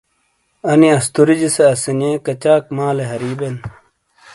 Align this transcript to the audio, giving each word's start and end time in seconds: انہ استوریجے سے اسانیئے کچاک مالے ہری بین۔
انہ 0.69 0.89
استوریجے 0.97 1.49
سے 1.55 1.63
اسانیئے 1.73 2.13
کچاک 2.25 2.63
مالے 2.75 3.05
ہری 3.11 3.31
بین۔ 3.39 3.55